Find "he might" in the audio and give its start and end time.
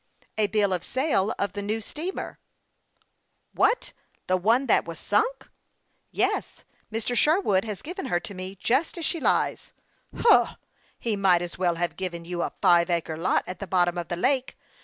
10.97-11.43